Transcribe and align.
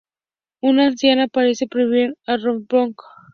Una 0.61 0.87
anciana 0.87 1.25
aparece, 1.25 1.67
"prohibiendo" 1.67 2.17
a 2.25 2.37
Robin 2.37 2.65
Hood. 2.71 2.95